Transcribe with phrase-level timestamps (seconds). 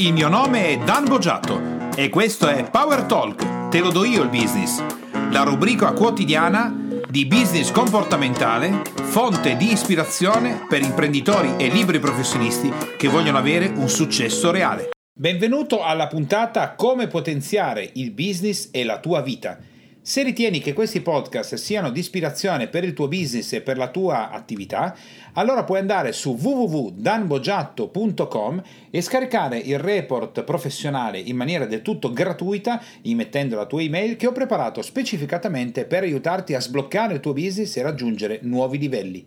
[0.00, 4.22] Il mio nome è Dan Boggiato e questo è Power Talk, te lo do io
[4.22, 4.82] il business,
[5.30, 6.74] la rubrica quotidiana
[7.06, 13.90] di business comportamentale, fonte di ispirazione per imprenditori e liberi professionisti che vogliono avere un
[13.90, 14.88] successo reale.
[15.12, 19.58] Benvenuto alla puntata Come potenziare il business e la tua vita
[20.02, 23.88] se ritieni che questi podcast siano di ispirazione per il tuo business e per la
[23.88, 24.96] tua attività,
[25.34, 32.82] allora puoi andare su www.danbogiatto.com e scaricare il report professionale in maniera del tutto gratuita,
[33.02, 37.76] immettendo la tua email che ho preparato specificatamente per aiutarti a sbloccare il tuo business
[37.76, 39.22] e raggiungere nuovi livelli.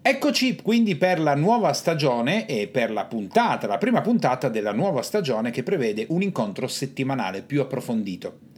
[0.00, 5.02] Eccoci quindi per la nuova stagione e per la puntata, la prima puntata della nuova
[5.02, 8.54] stagione che prevede un incontro settimanale più approfondito.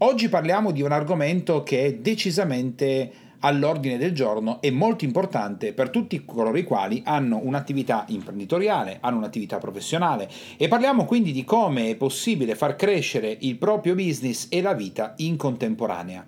[0.00, 5.90] Oggi parliamo di un argomento che è decisamente all'ordine del giorno e molto importante per
[5.90, 11.90] tutti coloro i quali hanno un'attività imprenditoriale, hanno un'attività professionale e parliamo quindi di come
[11.90, 16.24] è possibile far crescere il proprio business e la vita in contemporanea.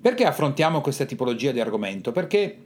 [0.00, 2.10] Perché affrontiamo questa tipologia di argomento?
[2.10, 2.56] Perché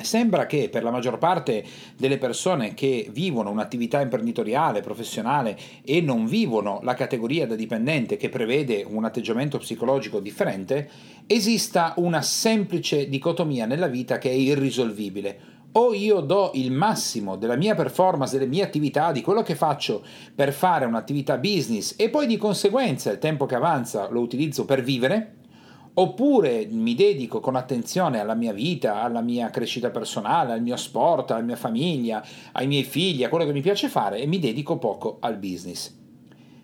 [0.00, 1.64] Sembra che per la maggior parte
[1.96, 8.28] delle persone che vivono un'attività imprenditoriale, professionale e non vivono la categoria da dipendente che
[8.28, 10.90] prevede un atteggiamento psicologico differente,
[11.26, 15.52] esista una semplice dicotomia nella vita che è irrisolvibile.
[15.76, 20.04] O io do il massimo della mia performance, delle mie attività, di quello che faccio
[20.34, 24.82] per fare un'attività business e poi di conseguenza il tempo che avanza lo utilizzo per
[24.82, 25.42] vivere,
[25.94, 31.30] oppure mi dedico con attenzione alla mia vita, alla mia crescita personale, al mio sport,
[31.30, 34.78] alla mia famiglia, ai miei figli, a quello che mi piace fare e mi dedico
[34.78, 35.94] poco al business.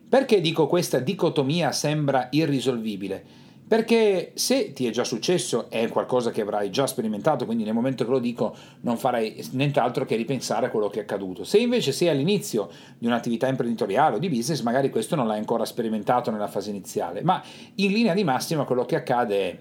[0.08, 3.24] Perché dico questa dicotomia sembra irrisolvibile?
[3.70, 8.04] Perché se ti è già successo, è qualcosa che avrai già sperimentato, quindi nel momento
[8.04, 11.44] che lo dico non farai nient'altro che ripensare a quello che è accaduto.
[11.44, 15.64] Se invece sei all'inizio di un'attività imprenditoriale o di business, magari questo non l'hai ancora
[15.64, 17.40] sperimentato nella fase iniziale, ma
[17.76, 19.58] in linea di massima quello che accade è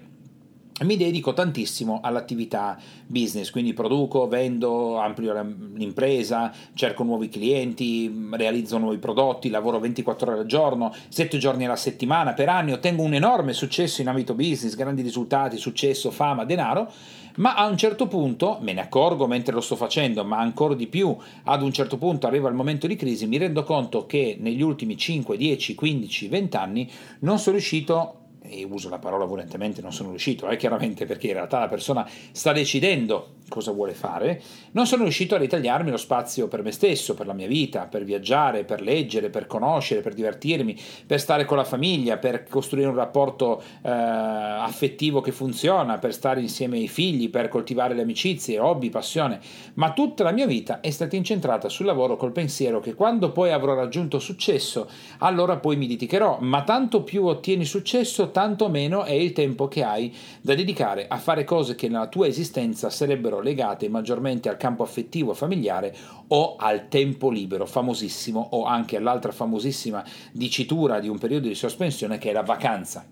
[0.80, 5.34] mi dedico tantissimo all'attività business, quindi produco, vendo, amplio
[5.74, 11.76] l'impresa, cerco nuovi clienti, realizzo nuovi prodotti, lavoro 24 ore al giorno, 7 giorni alla
[11.76, 16.90] settimana, per anni ottengo un enorme successo in ambito business, grandi risultati, successo, fama, denaro,
[17.36, 20.86] ma a un certo punto, me ne accorgo mentre lo sto facendo, ma ancora di
[20.86, 24.62] più, ad un certo punto arriva il momento di crisi, mi rendo conto che negli
[24.62, 26.90] ultimi 5, 10, 15, 20 anni
[27.20, 31.34] non sono riuscito e uso la parola violentemente, non sono riuscito, eh, chiaramente perché in
[31.34, 34.40] realtà la persona sta decidendo cosa vuole fare,
[34.70, 38.04] non sono riuscito a ritagliarmi lo spazio per me stesso, per la mia vita, per
[38.04, 42.94] viaggiare, per leggere, per conoscere, per divertirmi, per stare con la famiglia, per costruire un
[42.94, 48.88] rapporto eh, affettivo che funziona, per stare insieme ai figli, per coltivare le amicizie, hobby,
[48.88, 49.40] passione,
[49.74, 53.50] ma tutta la mia vita è stata incentrata sul lavoro col pensiero che quando poi
[53.50, 54.88] avrò raggiunto successo,
[55.18, 59.82] allora poi mi dedicherò, ma tanto più ottieni successo, tanto meno è il tempo che
[59.82, 64.82] hai da dedicare a fare cose che nella tua esistenza sarebbero legate maggiormente al campo
[64.82, 65.94] affettivo familiare
[66.28, 72.18] o al tempo libero, famosissimo, o anche all'altra famosissima dicitura di un periodo di sospensione
[72.18, 73.06] che è la vacanza.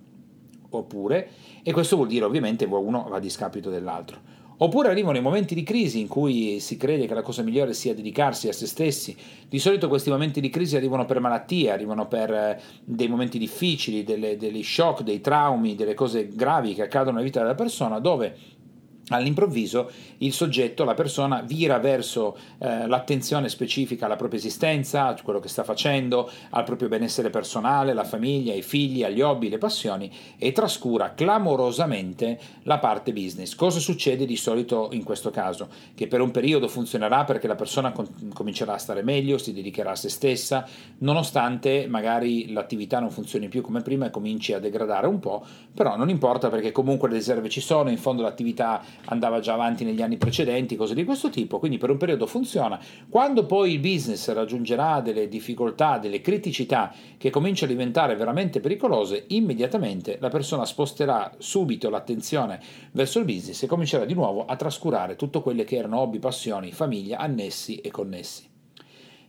[0.70, 1.30] Oppure,
[1.62, 4.36] e questo vuol dire ovviamente uno va a discapito dell'altro.
[4.60, 7.94] Oppure arrivano i momenti di crisi in cui si crede che la cosa migliore sia
[7.94, 9.16] dedicarsi a se stessi.
[9.48, 14.02] Di solito questi momenti di crisi arrivano per malattie, arrivano per eh, dei momenti difficili,
[14.02, 18.36] delle, degli shock, dei traumi, delle cose gravi che accadono nella vita della persona, dove
[19.08, 25.40] all'improvviso il soggetto, la persona, vira verso eh, l'attenzione specifica alla propria esistenza, a quello
[25.40, 30.10] che sta facendo, al proprio benessere personale, alla famiglia, ai figli, agli hobby, le passioni
[30.38, 33.54] e trascura clamorosamente la parte business.
[33.54, 35.68] Cosa succede di solito in questo caso?
[35.94, 39.92] Che per un periodo funzionerà perché la persona com- comincerà a stare meglio, si dedicherà
[39.92, 40.66] a se stessa,
[40.98, 45.44] nonostante magari l'attività non funzioni più come prima e cominci a degradare un po',
[45.74, 49.84] però non importa perché comunque le riserve ci sono, in fondo l'attività andava già avanti
[49.84, 52.78] negli anni precedenti, cose di questo tipo, quindi per un periodo funziona.
[53.08, 59.24] Quando poi il business raggiungerà delle difficoltà, delle criticità che cominciano a diventare veramente pericolose,
[59.28, 62.60] immediatamente la persona sposterà subito l'attenzione
[62.92, 66.72] verso il business e comincerà di nuovo a trascurare tutto quelle che erano hobby, passioni,
[66.72, 68.46] famiglia, annessi e connessi.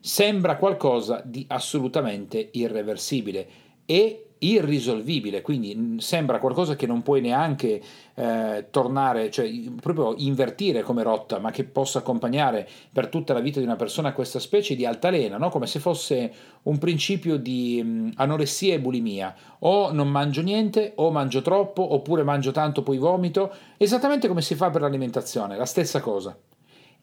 [0.02, 3.48] Sembra qualcosa di assolutamente irreversibile
[3.86, 7.82] e irrisolvibile, quindi sembra qualcosa che non puoi neanche
[8.16, 9.50] eh, tornare, cioè
[9.82, 14.14] proprio invertire come rotta, ma che possa accompagnare per tutta la vita di una persona
[14.14, 15.50] questa specie di altalena, no?
[15.50, 16.34] come se fosse
[16.64, 22.24] un principio di mh, anoressia e bulimia, o non mangio niente, o mangio troppo, oppure
[22.24, 26.38] mangio tanto poi vomito, esattamente come si fa per l'alimentazione, la stessa cosa.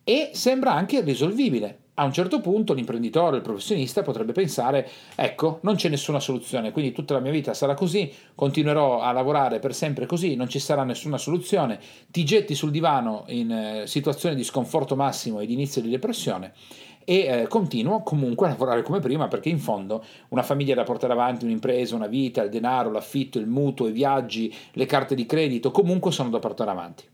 [0.05, 5.77] E sembra anche irrisolvibile, A un certo punto l'imprenditore, il professionista potrebbe pensare, ecco, non
[5.77, 10.05] c'è nessuna soluzione, quindi tutta la mia vita sarà così, continuerò a lavorare per sempre
[10.05, 14.95] così, non ci sarà nessuna soluzione, ti getti sul divano in eh, situazione di sconforto
[14.95, 16.53] massimo e di inizio di depressione
[17.03, 21.15] e eh, continuo comunque a lavorare come prima perché in fondo una famiglia da portare
[21.15, 25.71] avanti, un'impresa, una vita, il denaro, l'affitto, il mutuo, i viaggi, le carte di credito,
[25.71, 27.05] comunque sono da portare avanti.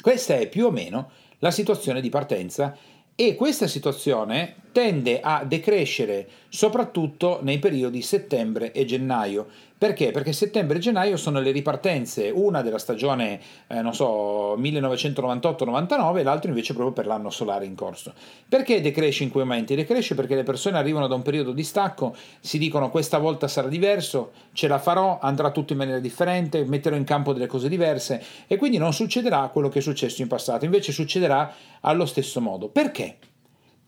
[0.00, 2.74] Questa è più o meno la situazione di partenza
[3.16, 9.46] e questa situazione tende a decrescere soprattutto nei periodi settembre e gennaio.
[9.84, 10.12] Perché?
[10.12, 16.22] Perché settembre e gennaio sono le ripartenze, una della stagione, eh, non so, 1998-99 e
[16.22, 18.14] l'altra invece proprio per l'anno solare in corso.
[18.48, 19.74] Perché decresce in quei momenti?
[19.74, 23.68] Decresce perché le persone arrivano da un periodo di stacco, si dicono questa volta sarà
[23.68, 28.22] diverso, ce la farò, andrà tutto in maniera differente, metterò in campo delle cose diverse
[28.46, 32.68] e quindi non succederà quello che è successo in passato, invece succederà allo stesso modo.
[32.70, 33.18] Perché?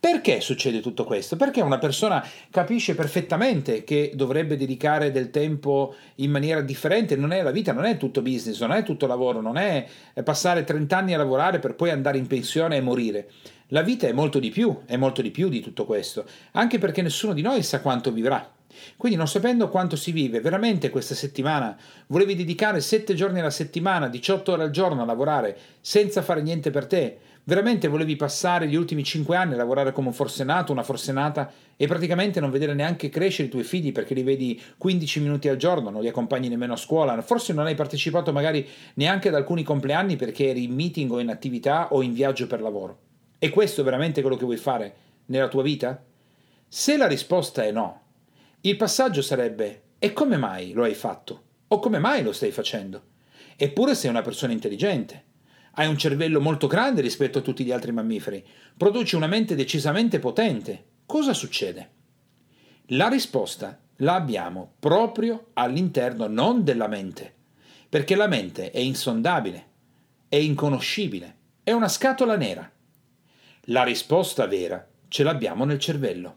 [0.08, 1.34] Perché succede tutto questo?
[1.34, 7.42] Perché una persona capisce perfettamente che dovrebbe dedicare del tempo in maniera differente, non è
[7.42, 9.84] la vita, non è tutto business, non è tutto lavoro, non è
[10.22, 13.30] passare 30 anni a lavorare per poi andare in pensione e morire.
[13.70, 17.02] La vita è molto di più, è molto di più di tutto questo, anche perché
[17.02, 18.48] nessuno di noi sa quanto vivrà.
[18.96, 21.76] Quindi non sapendo quanto si vive, veramente questa settimana
[22.06, 26.70] volevi dedicare 7 giorni alla settimana, 18 ore al giorno a lavorare senza fare niente
[26.70, 27.18] per te,
[27.48, 31.86] Veramente volevi passare gli ultimi cinque anni a lavorare come un forsenato, una forsenata e
[31.86, 35.90] praticamente non vedere neanche crescere i tuoi figli perché li vedi 15 minuti al giorno,
[35.90, 40.16] non li accompagni nemmeno a scuola, forse non hai partecipato magari neanche ad alcuni compleanni
[40.16, 42.98] perché eri in meeting o in attività o in viaggio per lavoro.
[43.38, 44.94] E questo è veramente quello che vuoi fare
[45.26, 46.02] nella tua vita?
[46.66, 48.00] Se la risposta è no,
[48.62, 51.42] il passaggio sarebbe e come mai lo hai fatto?
[51.68, 53.02] O come mai lo stai facendo?
[53.54, 55.25] Eppure sei una persona intelligente
[55.78, 58.44] hai un cervello molto grande rispetto a tutti gli altri mammiferi,
[58.76, 60.84] produci una mente decisamente potente.
[61.04, 61.90] Cosa succede?
[62.90, 67.34] La risposta la abbiamo proprio all'interno non della mente,
[67.88, 69.66] perché la mente è insondabile,
[70.28, 72.70] è inconoscibile, è una scatola nera.
[73.68, 76.36] La risposta vera ce l'abbiamo nel cervello.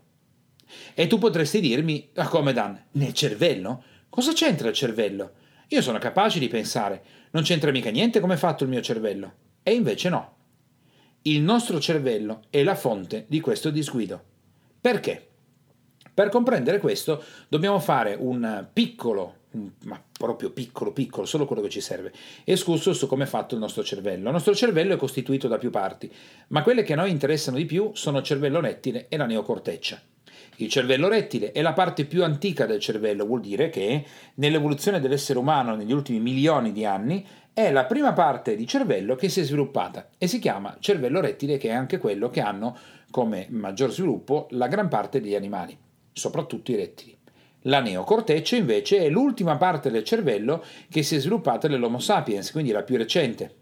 [0.94, 3.84] E tu potresti dirmi, ah, come Dan, nel cervello?
[4.10, 5.32] Cosa c'entra il cervello?
[5.70, 9.34] Io sono capace di pensare, non c'entra mica niente come è fatto il mio cervello.
[9.64, 10.36] E invece no.
[11.24, 14.24] Il nostro cervello è la fonte di questo disguido.
[14.80, 15.28] Perché?
[16.14, 19.36] Per comprendere questo dobbiamo fare un piccolo,
[19.84, 23.62] ma proprio piccolo, piccolo, solo quello che ci serve, escurso su come è fatto il
[23.62, 24.28] nostro cervello.
[24.28, 26.12] Il nostro cervello è costituito da più parti,
[26.48, 30.02] ma quelle che a noi interessano di più sono il cervello rettile e la neocorteccia.
[30.62, 34.04] Il cervello rettile è la parte più antica del cervello, vuol dire che
[34.36, 39.30] nell'evoluzione dell'essere umano negli ultimi milioni di anni è la prima parte di cervello che
[39.30, 42.78] si è sviluppata e si chiama cervello rettile che è anche quello che hanno
[43.10, 45.78] come maggior sviluppo la gran parte degli animali,
[46.12, 47.18] soprattutto i rettili.
[47.64, 52.72] La neocorteccia invece è l'ultima parte del cervello che si è sviluppata nell'Homo sapiens, quindi
[52.72, 53.56] la più recente.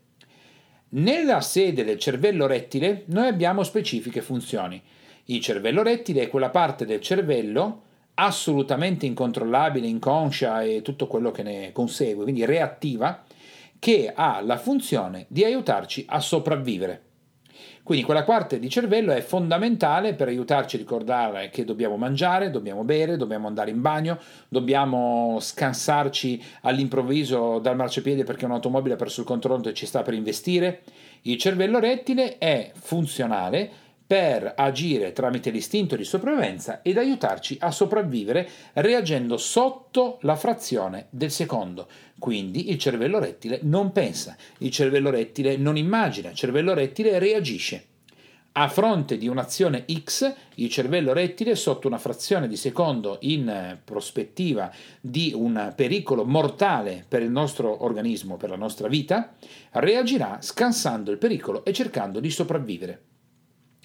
[0.89, 4.81] Nella sede del cervello rettile noi abbiamo specifiche funzioni.
[5.29, 7.81] Il cervello rettile è quella parte del cervello
[8.13, 13.23] assolutamente incontrollabile, inconscia e tutto quello che ne consegue, quindi reattiva,
[13.77, 17.01] che ha la funzione di aiutarci a sopravvivere.
[17.83, 22.85] Quindi quella parte di cervello è fondamentale per aiutarci a ricordare che dobbiamo mangiare, dobbiamo
[22.85, 29.27] bere, dobbiamo andare in bagno, dobbiamo scansarci all'improvviso dal marciapiede perché un'automobile ha perso il
[29.27, 30.83] controllo e ci sta per investire.
[31.23, 38.49] Il cervello rettile è funzionale per agire tramite l'istinto di sopravvivenza ed aiutarci a sopravvivere
[38.73, 41.89] reagendo sotto la frazione del secondo.
[42.17, 47.87] Quindi il cervello rettile non pensa, il cervello rettile non immagina, il cervello rettile reagisce.
[48.53, 54.71] A fronte di un'azione X, il cervello rettile, sotto una frazione di secondo in prospettiva
[54.99, 59.33] di un pericolo mortale per il nostro organismo, per la nostra vita,
[59.73, 63.01] reagirà scansando il pericolo e cercando di sopravvivere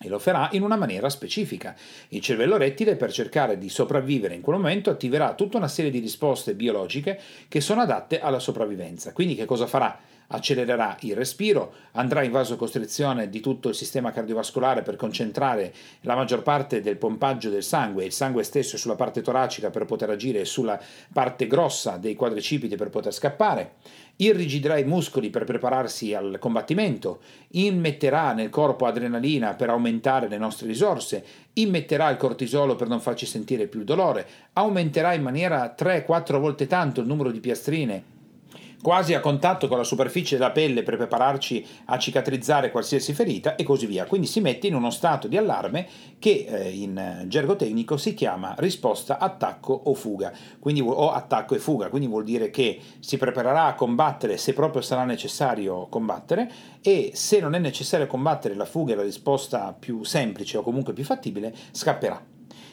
[0.01, 1.75] e lo farà in una maniera specifica.
[2.09, 5.99] Il cervello rettile, per cercare di sopravvivere in quel momento, attiverà tutta una serie di
[5.99, 9.13] risposte biologiche che sono adatte alla sopravvivenza.
[9.13, 9.99] Quindi che cosa farà?
[10.33, 15.73] Accelererà il respiro, andrà in vasocostrizione di tutto il sistema cardiovascolare per concentrare
[16.03, 20.11] la maggior parte del pompaggio del sangue, il sangue stesso sulla parte toracica per poter
[20.11, 20.81] agire sulla
[21.12, 23.75] parte grossa dei quadricipiti per poter scappare,
[24.17, 27.21] irrigidirà i muscoli per prepararsi al combattimento,
[27.51, 31.25] immetterà nel corpo adrenalina per aumentare le nostre risorse,
[31.55, 37.01] immetterà il cortisolo per non farci sentire più dolore, aumenterà in maniera 3-4 volte tanto
[37.01, 38.21] il numero di piastrine
[38.83, 43.62] quasi a contatto con la superficie della pelle per prepararci a cicatrizzare qualsiasi ferita e
[43.62, 44.07] così via.
[44.07, 45.87] Quindi si mette in uno stato di allarme
[46.19, 51.59] che eh, in gergo tecnico si chiama risposta attacco o fuga, quindi, o attacco e
[51.59, 56.51] fuga, quindi vuol dire che si preparerà a combattere se proprio sarà necessario combattere
[56.83, 60.93] e se non è necessario combattere la fuga è la risposta più semplice o comunque
[60.93, 62.33] più fattibile, scapperà.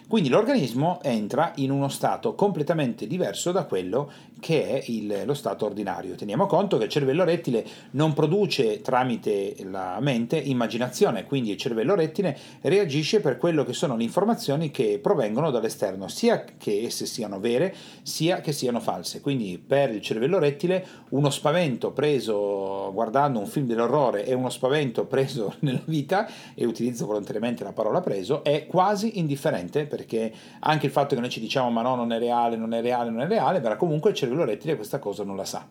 [0.09, 5.65] Quindi l'organismo entra in uno stato completamente diverso da quello che è il, lo stato
[5.65, 6.15] ordinario.
[6.15, 11.95] Teniamo conto che il cervello rettile non produce tramite la mente immaginazione, quindi il cervello
[11.95, 17.39] rettile reagisce per quello che sono le informazioni che provengono dall'esterno, sia che esse siano
[17.39, 19.21] vere, sia che siano false.
[19.21, 25.05] Quindi per il cervello rettile uno spavento preso guardando un film dell'orrore e uno spavento
[25.05, 30.91] preso nella vita, e utilizzo volontariamente la parola preso, è quasi indifferente perché anche il
[30.91, 33.27] fatto che noi ci diciamo ma no, non è reale, non è reale, non è
[33.27, 35.67] reale, però comunque il cervello rettile questa cosa non la sa.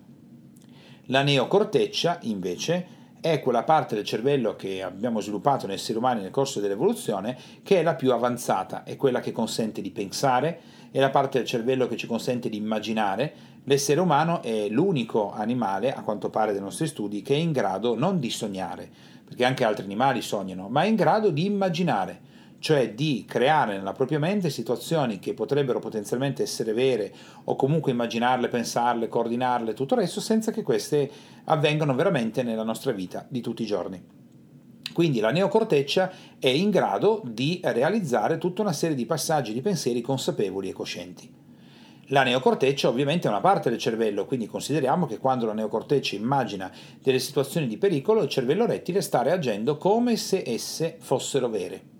[1.06, 6.30] La neocorteccia, invece, è quella parte del cervello che abbiamo sviluppato negli esseri umani nel
[6.30, 10.60] corso dell'evoluzione che è la più avanzata, è quella che consente di pensare,
[10.90, 13.32] è la parte del cervello che ci consente di immaginare.
[13.64, 17.94] L'essere umano è l'unico animale, a quanto pare dai nostri studi, che è in grado
[17.96, 18.88] non di sognare,
[19.24, 22.20] perché anche altri animali sognano, ma è in grado di immaginare
[22.58, 28.48] cioè di creare nella propria mente situazioni che potrebbero potenzialmente essere vere o comunque immaginarle,
[28.48, 31.10] pensarle, coordinarle, tutto il resto, senza che queste
[31.44, 34.16] avvengano veramente nella nostra vita di tutti i giorni.
[34.92, 36.10] Quindi la neocorteccia
[36.40, 41.36] è in grado di realizzare tutta una serie di passaggi di pensieri consapevoli e coscienti.
[42.10, 46.72] La neocorteccia ovviamente è una parte del cervello, quindi consideriamo che quando la neocorteccia immagina
[47.00, 51.97] delle situazioni di pericolo, il cervello rettile sta reagendo come se esse fossero vere.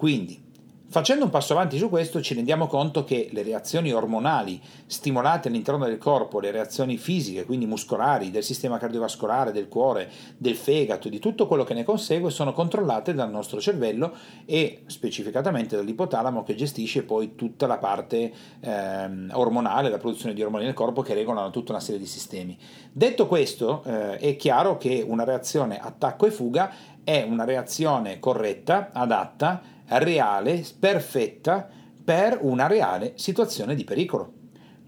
[0.00, 0.50] Quindi,
[0.90, 5.84] Facendo un passo avanti su questo ci rendiamo conto che le reazioni ormonali stimolate all'interno
[5.84, 11.20] del corpo, le reazioni fisiche, quindi muscolari, del sistema cardiovascolare, del cuore, del fegato, di
[11.20, 14.12] tutto quello che ne consegue, sono controllate dal nostro cervello
[14.44, 20.64] e specificatamente dall'ipotalamo che gestisce poi tutta la parte ehm, ormonale, la produzione di ormoni
[20.64, 22.58] nel corpo che regolano tutta una serie di sistemi.
[22.90, 28.90] Detto questo, eh, è chiaro che una reazione attacco e fuga è una reazione corretta,
[28.92, 31.68] adatta, reale, perfetta
[32.02, 34.32] per una reale situazione di pericolo.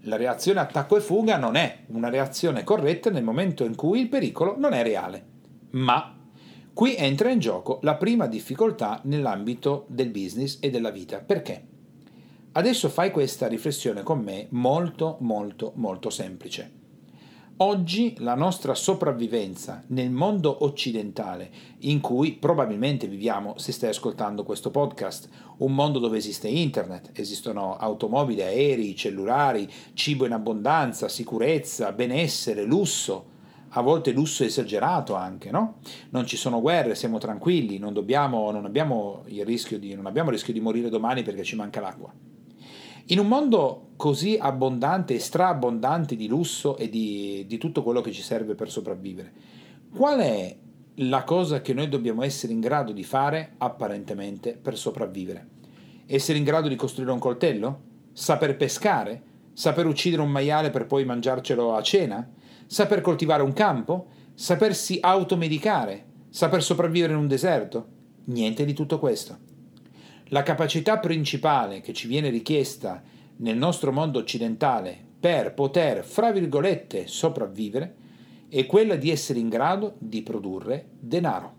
[0.05, 4.09] La reazione attacco e fuga non è una reazione corretta nel momento in cui il
[4.09, 5.25] pericolo non è reale.
[5.71, 6.15] Ma
[6.73, 11.19] qui entra in gioco la prima difficoltà nell'ambito del business e della vita.
[11.19, 11.67] Perché?
[12.51, 16.82] Adesso fai questa riflessione con me molto molto molto semplice.
[17.57, 24.71] Oggi la nostra sopravvivenza nel mondo occidentale, in cui probabilmente viviamo se stai ascoltando questo
[24.71, 32.63] podcast, un mondo dove esiste internet, esistono automobili, aerei, cellulari, cibo in abbondanza, sicurezza, benessere,
[32.63, 33.25] lusso,
[33.69, 35.75] a volte lusso esagerato anche, no?
[36.09, 40.53] Non ci sono guerre, siamo tranquilli, non, dobbiamo, non, abbiamo di, non abbiamo il rischio
[40.53, 42.32] di morire domani perché ci manca l'acqua.
[43.07, 48.13] In un mondo così abbondante e straabbondante di lusso e di, di tutto quello che
[48.13, 49.33] ci serve per sopravvivere,
[49.93, 50.55] qual è
[50.95, 55.47] la cosa che noi dobbiamo essere in grado di fare apparentemente per sopravvivere?
[56.05, 57.81] Essere in grado di costruire un coltello?
[58.13, 59.21] Saper pescare?
[59.51, 62.25] Saper uccidere un maiale per poi mangiarcelo a cena?
[62.65, 64.07] Saper coltivare un campo?
[64.33, 66.05] Sapersi automedicare?
[66.29, 67.87] Saper sopravvivere in un deserto?
[68.25, 69.51] Niente di tutto questo.
[70.33, 73.03] La capacità principale che ci viene richiesta
[73.37, 77.95] nel nostro mondo occidentale per poter, fra virgolette, sopravvivere
[78.49, 81.53] è quella di essere in grado di produrre denaro.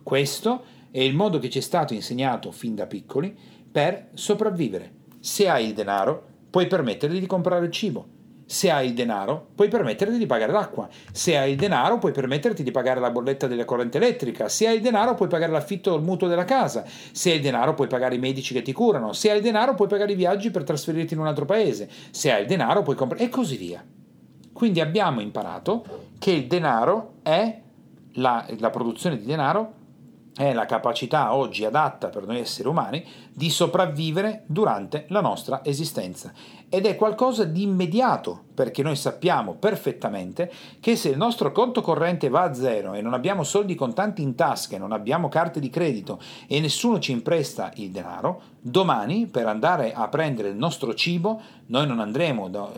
[0.00, 3.36] Questo è il modo che ci è stato insegnato fin da piccoli
[3.68, 4.92] per sopravvivere.
[5.18, 8.06] Se hai il denaro, puoi permetterti di comprare il cibo.
[8.48, 10.88] Se hai il denaro, puoi permetterti di pagare l'acqua.
[11.10, 14.48] Se hai il denaro, puoi permetterti di pagare la bolletta della corrente elettrica.
[14.48, 16.84] Se hai il denaro, puoi pagare l'affitto o il mutuo della casa.
[16.86, 19.12] Se hai il denaro, puoi pagare i medici che ti curano.
[19.12, 21.90] Se hai il denaro, puoi pagare i viaggi per trasferirti in un altro paese.
[22.10, 23.24] Se hai il denaro, puoi comprare.
[23.24, 23.84] e così via.
[24.52, 25.84] Quindi abbiamo imparato
[26.18, 27.60] che il denaro è
[28.12, 29.74] la, la produzione di denaro
[30.36, 36.30] è la capacità oggi adatta per noi esseri umani di sopravvivere durante la nostra esistenza
[36.76, 42.28] ed è qualcosa di immediato perché noi sappiamo perfettamente che se il nostro conto corrente
[42.28, 46.20] va a zero e non abbiamo soldi contanti in tasca, non abbiamo carte di credito
[46.46, 51.86] e nessuno ci impresta il denaro, domani per andare a prendere il nostro cibo noi
[51.86, 52.68] non andremo da,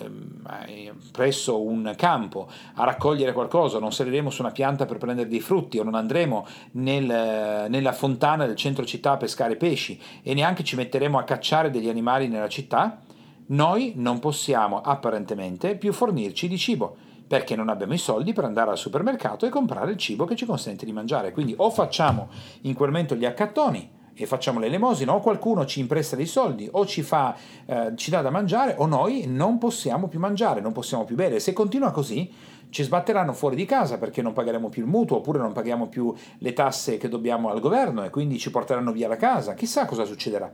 [0.69, 5.41] eh, presso un campo a raccogliere qualcosa, non saliremo su una pianta per prendere dei
[5.41, 10.63] frutti o non andremo nel, nella fontana del centro città a pescare pesci e neanche
[10.63, 13.01] ci metteremo a cacciare degli animali nella città,
[13.49, 16.97] noi non possiamo apparentemente più fornirci di cibo.
[17.29, 20.47] perché non abbiamo i soldi per andare al supermercato e comprare il cibo che ci
[20.47, 21.31] consente di mangiare.
[21.31, 22.29] Quindi o facciamo
[22.63, 26.85] in quel momento gli accattoni e facciamo l'elemosina, o qualcuno ci impresta dei soldi, o
[26.87, 27.37] ci, fa,
[27.67, 31.39] eh, ci dà da mangiare, o noi non possiamo più mangiare, non possiamo più bere.
[31.39, 32.33] Se continua così,
[32.71, 36.13] ci sbatteranno fuori di casa perché non pagheremo più il mutuo, oppure non paghiamo più
[36.39, 39.55] le tasse che dobbiamo al governo e quindi ci porteranno via la casa.
[39.55, 40.53] Chissà cosa succederà.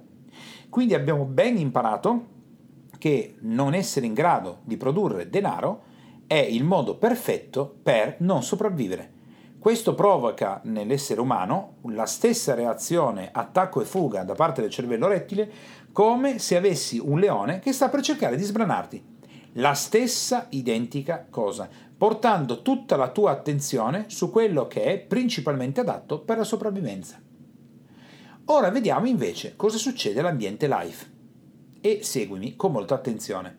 [0.69, 2.33] Quindi abbiamo ben imparato
[3.05, 5.83] che non essere in grado di produrre denaro
[6.27, 9.13] è il modo perfetto per non sopravvivere.
[9.59, 15.53] Questo provoca nell'essere umano la stessa reazione attacco e fuga da parte del cervello rettile
[15.93, 19.05] come se avessi un leone che sta per cercare di sbranarti.
[19.57, 21.69] La stessa identica cosa,
[21.99, 27.21] portando tutta la tua attenzione su quello che è principalmente adatto per la sopravvivenza.
[28.47, 31.13] Ora vediamo invece cosa succede all'ambiente life.
[31.87, 33.59] E seguimi con molta attenzione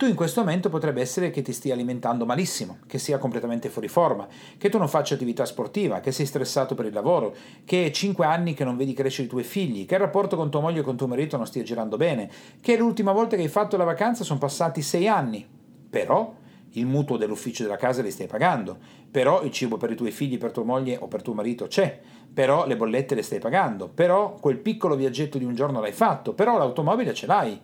[0.00, 3.86] tu in questo momento potrebbe essere che ti stia alimentando malissimo, che sia completamente fuori
[3.86, 4.26] forma,
[4.56, 7.36] che tu non faccia attività sportiva, che sei stressato per il lavoro,
[7.66, 10.50] che è 5 anni che non vedi crescere i tuoi figli, che il rapporto con
[10.50, 12.30] tua moglie e con tuo marito non stia girando bene,
[12.62, 15.46] che l'ultima volta che hai fatto la vacanza sono passati 6 anni.
[15.90, 16.34] Però
[16.72, 18.78] il mutuo dell'ufficio della casa li stai pagando,
[19.10, 22.00] però il cibo per i tuoi figli, per tua moglie o per tuo marito c'è,
[22.32, 26.32] però le bollette le stai pagando, però quel piccolo viaggetto di un giorno l'hai fatto,
[26.32, 27.60] però l'automobile ce l'hai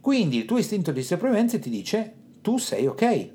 [0.00, 3.28] quindi il tuo istinto di sopravvivenza ti dice tu sei ok.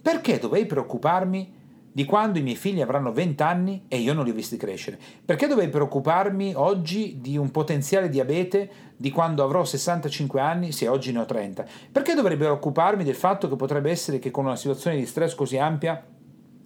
[0.00, 1.53] Perché dovrei preoccuparmi
[1.94, 4.98] di quando i miei figli avranno 20 anni e io non li ho visti crescere?
[5.24, 11.12] Perché dovrei preoccuparmi oggi di un potenziale diabete di quando avrò 65 anni se oggi
[11.12, 11.64] ne ho 30?
[11.92, 15.56] Perché dovrei preoccuparmi del fatto che potrebbe essere che con una situazione di stress così
[15.56, 16.04] ampia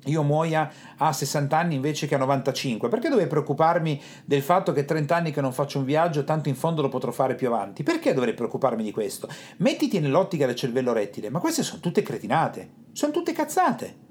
[0.06, 2.88] io muoia a 60 anni invece che a 95?
[2.88, 6.54] Perché dovrei preoccuparmi del fatto che 30 anni che non faccio un viaggio, tanto in
[6.54, 7.82] fondo lo potrò fare più avanti?
[7.82, 9.28] Perché dovrei preoccuparmi di questo?
[9.58, 14.06] Mettiti nell'ottica del cervello rettile, ma queste sono tutte cretinate, sono tutte cazzate.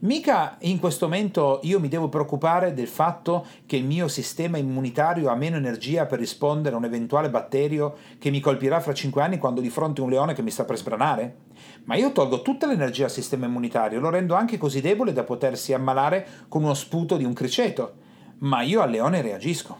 [0.00, 5.28] Mica in questo momento io mi devo preoccupare del fatto che il mio sistema immunitario
[5.28, 9.38] ha meno energia per rispondere a un eventuale batterio che mi colpirà fra 5 anni
[9.38, 11.36] quando di fronte a un leone che mi sta per sbranare?
[11.84, 15.72] Ma io tolgo tutta l'energia al sistema immunitario, lo rendo anche così debole da potersi
[15.72, 17.94] ammalare con uno sputo di un criceto.
[18.38, 19.78] Ma io al leone reagisco.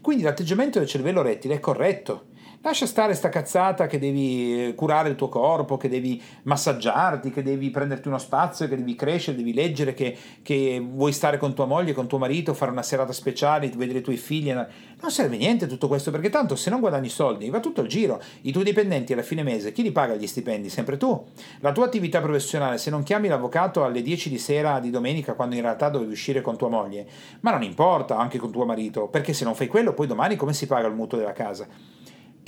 [0.00, 2.26] Quindi l'atteggiamento del cervello rettile è corretto
[2.60, 7.44] Lascia stare sta cazzata che devi eh, curare il tuo corpo, che devi massaggiarti, che
[7.44, 11.66] devi prenderti uno spazio, che devi crescere, devi leggere, che, che vuoi stare con tua
[11.66, 14.52] moglie, con tuo marito, fare una serata speciale, vedere i tuoi figli.
[14.52, 18.20] Non serve niente tutto questo perché tanto se non guadagni soldi va tutto il giro.
[18.40, 20.68] I tuoi dipendenti alla fine mese, chi li paga gli stipendi?
[20.68, 21.26] Sempre tu.
[21.60, 25.54] La tua attività professionale, se non chiami l'avvocato alle 10 di sera di domenica quando
[25.54, 27.06] in realtà dovevi uscire con tua moglie,
[27.40, 30.52] ma non importa anche con tuo marito, perché se non fai quello poi domani come
[30.52, 31.96] si paga il mutuo della casa?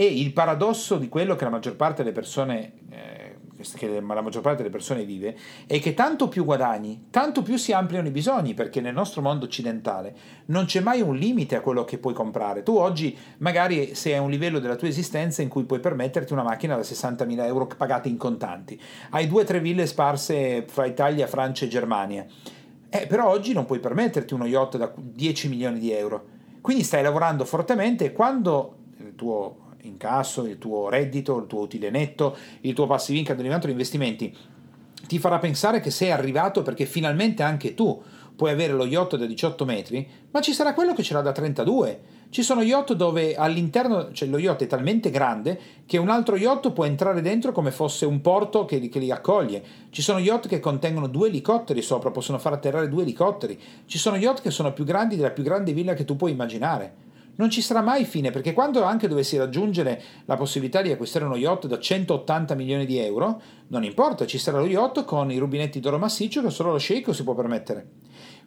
[0.00, 3.36] E il paradosso di quello che la maggior parte delle persone, eh,
[3.76, 5.36] che la maggior parte delle persone vive,
[5.66, 9.44] è che tanto più guadagni, tanto più si ampliano i bisogni, perché nel nostro mondo
[9.44, 12.62] occidentale non c'è mai un limite a quello che puoi comprare.
[12.62, 16.44] Tu oggi magari sei a un livello della tua esistenza in cui puoi permetterti una
[16.44, 18.80] macchina da 60.000 euro pagate in contanti.
[19.10, 22.24] Hai due o tre ville sparse fra Italia, Francia e Germania.
[22.88, 26.24] Eh, però oggi non puoi permetterti uno yacht da 10 milioni di euro.
[26.62, 31.90] Quindi stai lavorando fortemente e quando il tuo incasso, il tuo reddito, il tuo utile
[31.90, 34.36] netto, il tuo passive income derivato da investimenti,
[35.06, 38.02] ti farà pensare che sei arrivato perché finalmente anche tu
[38.40, 41.32] puoi avere lo yacht da 18 metri, ma ci sarà quello che ce l'ha da
[41.32, 42.00] 32.
[42.30, 46.70] Ci sono yacht dove all'interno, cioè lo yacht è talmente grande che un altro yacht
[46.70, 49.62] può entrare dentro come fosse un porto che, che, li accoglie.
[49.90, 53.60] Ci sono yacht che contengono due elicotteri sopra, possono far atterrare due elicotteri.
[53.84, 57.08] Ci sono yacht che sono più grandi della più grande villa che tu puoi immaginare
[57.36, 61.36] non ci sarà mai fine, perché quando anche dovessi raggiungere la possibilità di acquistare uno
[61.36, 65.80] yacht da 180 milioni di euro, non importa, ci sarà lo yacht con i rubinetti
[65.80, 67.88] d'oro massiccio che solo lo sceicco si può permettere.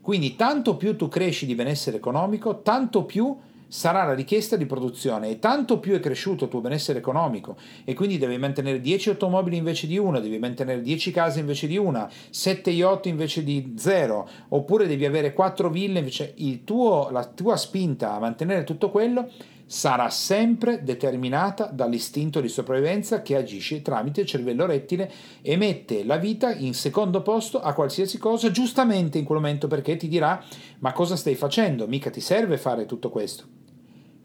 [0.02, 3.36] Quindi tanto più tu cresci di benessere economico, tanto più
[3.74, 7.96] sarà la richiesta di produzione e tanto più è cresciuto il tuo benessere economico e
[7.96, 12.08] quindi devi mantenere 10 automobili invece di una, devi mantenere 10 case invece di una,
[12.30, 18.14] 7 yacht invece di 0, oppure devi avere 4 ville invece tuo, la tua spinta
[18.14, 19.28] a mantenere tutto quello
[19.66, 26.18] sarà sempre determinata dall'istinto di sopravvivenza che agisce tramite il cervello rettile e mette la
[26.18, 30.44] vita in secondo posto a qualsiasi cosa, giustamente in quel momento perché ti dirà
[30.78, 31.88] ma cosa stai facendo?
[31.88, 33.53] Mica ti serve fare tutto questo.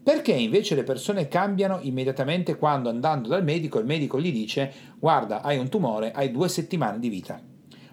[0.09, 5.43] Perché invece le persone cambiano immediatamente quando andando dal medico il medico gli dice guarda
[5.43, 7.39] hai un tumore, hai due settimane di vita.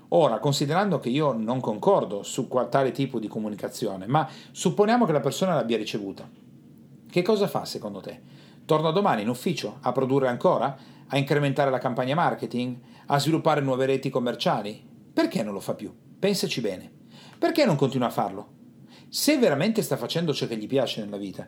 [0.08, 5.20] Ora, considerando che io non concordo su tale tipo di comunicazione, ma supponiamo che la
[5.20, 6.26] persona l'abbia ricevuta,
[7.10, 8.18] che cosa fa secondo te?
[8.64, 10.74] Torna domani in ufficio a produrre ancora?
[11.08, 12.78] A incrementare la campagna marketing?
[13.08, 14.82] A sviluppare nuove reti commerciali?
[15.12, 15.94] Perché non lo fa più?
[16.18, 16.90] Pensaci bene.
[17.38, 18.54] Perché non continua a farlo?
[19.08, 21.46] Se veramente sta facendo ciò che gli piace nella vita,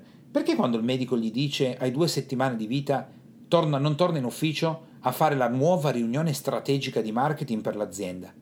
[0.58, 3.08] quando il medico gli dice hai due settimane di vita,
[3.46, 8.34] torna, non torna in ufficio a fare la nuova riunione strategica di marketing per l'azienda?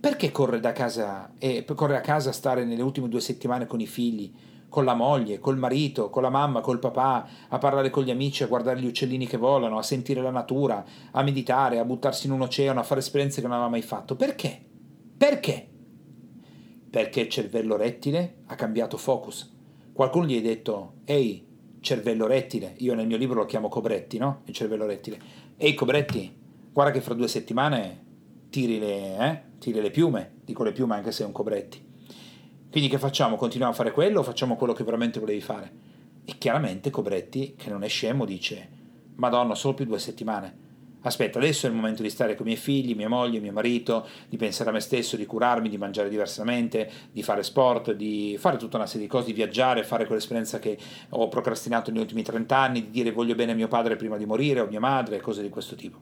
[0.00, 3.78] Perché corre, da casa, eh, corre a casa a stare nelle ultime due settimane con
[3.78, 4.32] i figli,
[4.68, 8.42] con la moglie, col marito, con la mamma, col papà, a parlare con gli amici,
[8.42, 12.32] a guardare gli uccellini che volano, a sentire la natura, a meditare, a buttarsi in
[12.32, 14.16] un oceano, a fare esperienze che non aveva mai fatto?
[14.16, 14.60] Perché?
[15.16, 15.68] Perché?
[16.90, 19.53] Perché il cervello rettile ha cambiato focus.
[19.94, 21.46] Qualcuno gli ha detto, ehi,
[21.78, 24.40] cervello rettile, io nel mio libro lo chiamo Cobretti, no?
[24.46, 25.20] Il cervello rettile.
[25.56, 26.36] Ehi Cobretti,
[26.72, 28.02] guarda che fra due settimane
[28.50, 29.42] tiri le, eh?
[29.60, 31.80] tiri le piume, dico le piume anche se è un Cobretti.
[32.72, 33.36] Quindi che facciamo?
[33.36, 35.70] Continuiamo a fare quello o facciamo quello che veramente volevi fare?
[36.24, 38.68] E chiaramente Cobretti, che non è scemo, dice,
[39.14, 40.62] Madonna, solo più due settimane
[41.04, 44.06] aspetta, adesso è il momento di stare con i miei figli, mia moglie, mio marito,
[44.28, 48.56] di pensare a me stesso, di curarmi, di mangiare diversamente, di fare sport, di fare
[48.56, 50.78] tutta una serie di cose, di viaggiare, fare quell'esperienza che
[51.10, 54.26] ho procrastinato negli ultimi 30 anni, di dire voglio bene a mio padre prima di
[54.26, 55.98] morire o mia madre, cose di questo tipo.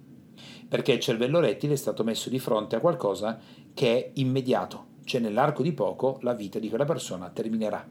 [0.69, 3.39] Perché il cervello rettile è stato messo di fronte a qualcosa
[3.75, 7.87] che è immediato, cioè nell'arco di poco la vita di quella persona terminerà.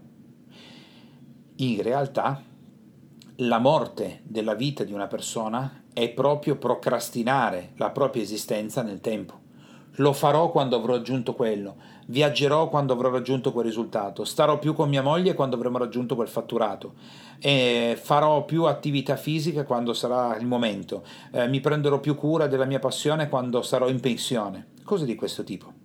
[1.58, 2.41] In realtà
[3.36, 9.39] la morte della vita di una persona è proprio procrastinare la propria esistenza nel tempo.
[9.95, 11.75] Lo farò quando avrò raggiunto quello,
[12.08, 16.30] viaggerò quando avrò raggiunto quel risultato, starò più con mia moglie quando avremo raggiunto quel
[16.30, 16.93] fatturato,
[17.39, 22.65] e farò più attività fisica quando sarà il momento, eh, mi prenderò più cura della
[22.65, 25.81] mia passione quando sarò in pensione, cose di questo tipo.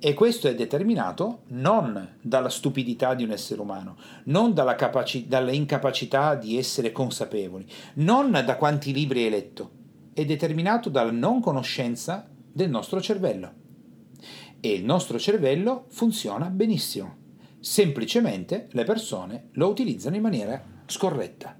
[0.00, 5.50] E questo è determinato non dalla stupidità di un essere umano, non dalla, capaci- dalla
[5.50, 9.70] incapacità di essere consapevoli, non da quanti libri hai letto,
[10.12, 13.52] è determinato dalla non conoscenza del nostro cervello.
[14.60, 17.16] E il nostro cervello funziona benissimo.
[17.58, 21.58] Semplicemente le persone lo utilizzano in maniera scorretta.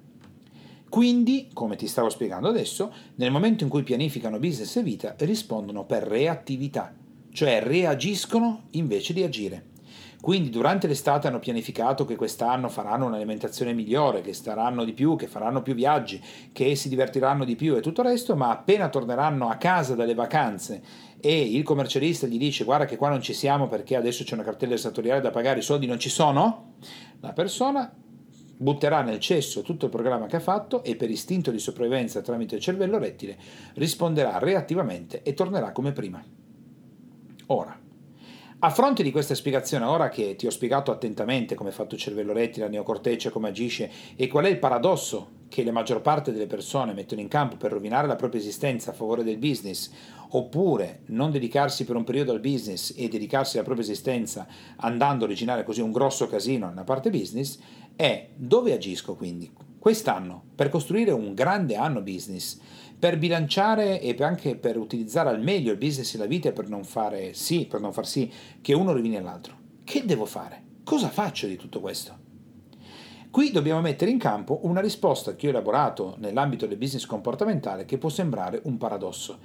[0.89, 5.85] Quindi, come ti stavo spiegando adesso, nel momento in cui pianificano business e vita rispondono
[5.85, 6.95] per reattività
[7.33, 9.77] cioè reagiscono invece di agire.
[10.21, 15.29] Quindi durante l'estate hanno pianificato che quest'anno faranno un'alimentazione migliore, che staranno di più, che
[15.29, 16.21] faranno più viaggi,
[16.53, 20.15] che si divertiranno di più e tutto il resto, ma appena torneranno a casa dalle
[20.15, 20.83] vacanze
[21.21, 24.45] e il commercialista gli dice guarda che qua non ci siamo perché adesso c'è una
[24.45, 26.75] cartella esattoriale da pagare, i soldi non ci sono,
[27.21, 27.93] la persona
[28.61, 32.57] butterà nel cesso tutto il programma che ha fatto e per istinto di sopravvivenza tramite
[32.57, 33.37] il cervello rettile
[33.75, 36.23] risponderà reattivamente e tornerà come prima.
[37.51, 37.79] Ora,
[38.59, 42.01] a fronte di questa spiegazione, ora che ti ho spiegato attentamente come è fatto il
[42.01, 46.31] cervello rettile, la neocorteccia, come agisce e qual è il paradosso che la maggior parte
[46.31, 49.91] delle persone mettono in campo per rovinare la propria esistenza a favore del business,
[50.31, 55.29] oppure non dedicarsi per un periodo al business e dedicarsi alla propria esistenza andando a
[55.29, 57.59] originare così un grosso casino nella parte business,
[57.97, 59.51] è dove agisco quindi?
[59.79, 62.59] Quest'anno, per costruire un grande anno business,
[62.99, 66.85] per bilanciare e anche per utilizzare al meglio il business e la vita per non
[66.85, 68.31] fare sì, per non far sì
[68.61, 69.57] che uno rovini l'altro.
[69.85, 70.63] Che devo fare?
[70.83, 72.27] Cosa faccio di tutto questo?
[73.31, 77.99] Qui dobbiamo mettere in campo una risposta che ho elaborato nell'ambito del business comportamentale che
[77.99, 79.39] può sembrare un paradosso.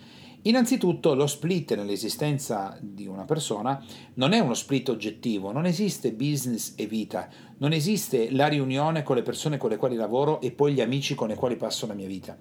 [0.46, 3.82] Innanzitutto lo split nell'esistenza di una persona
[4.16, 9.16] non è uno split oggettivo, non esiste business e vita, non esiste la riunione con
[9.16, 11.94] le persone con le quali lavoro e poi gli amici con i quali passo la
[11.94, 12.38] mia vita.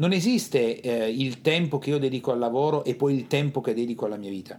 [0.00, 3.74] Non esiste eh, il tempo che io dedico al lavoro e poi il tempo che
[3.74, 4.58] dedico alla mia vita.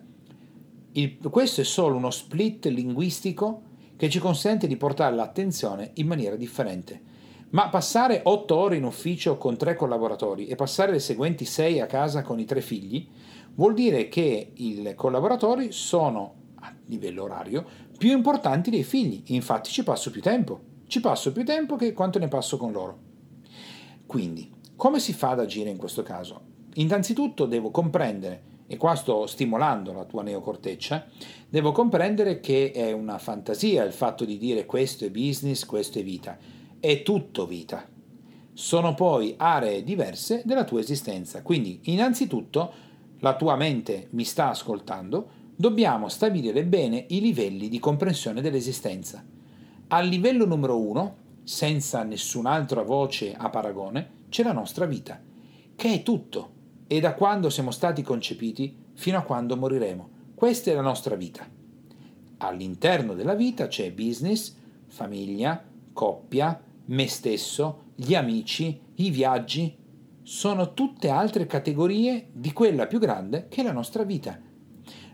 [0.92, 3.62] Il, questo è solo uno split linguistico
[3.98, 7.10] che ci consente di portare l'attenzione in maniera differente.
[7.50, 11.88] Ma passare otto ore in ufficio con tre collaboratori e passare le seguenti sei a
[11.88, 13.08] casa con i tre figli
[13.56, 17.66] vuol dire che i collaboratori sono a livello orario
[17.98, 19.24] più importanti dei figli.
[19.34, 20.60] Infatti ci passo più tempo.
[20.86, 23.00] Ci passo più tempo che quanto ne passo con loro.
[24.06, 26.42] Quindi, come si fa ad agire in questo caso?
[26.74, 31.06] Innanzitutto devo comprendere, e qua sto stimolando la tua neocorteccia,
[31.48, 36.04] devo comprendere che è una fantasia il fatto di dire questo è business, questo è
[36.04, 36.36] vita.
[36.80, 37.88] È tutto vita.
[38.54, 41.44] Sono poi aree diverse della tua esistenza.
[41.44, 42.74] Quindi, innanzitutto,
[43.20, 49.24] la tua mente mi sta ascoltando, dobbiamo stabilire bene i livelli di comprensione dell'esistenza.
[49.90, 55.20] Al livello numero uno, senza nessun'altra voce a paragone, c'è la nostra vita,
[55.76, 56.52] che è tutto,
[56.88, 60.10] e da quando siamo stati concepiti fino a quando moriremo.
[60.34, 61.46] Questa è la nostra vita.
[62.38, 64.56] All'interno della vita c'è business,
[64.88, 69.76] famiglia, coppia, me stesso, gli amici, i viaggi.
[70.24, 74.40] Sono tutte altre categorie di quella più grande che è la nostra vita.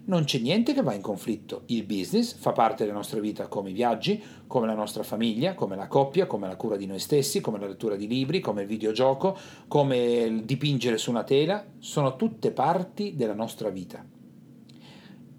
[0.07, 1.63] Non c'è niente che va in conflitto.
[1.67, 5.75] Il business fa parte della nostra vita come i viaggi, come la nostra famiglia, come
[5.75, 8.67] la coppia, come la cura di noi stessi, come la lettura di libri, come il
[8.67, 14.05] videogioco, come il dipingere su una tela, sono tutte parti della nostra vita.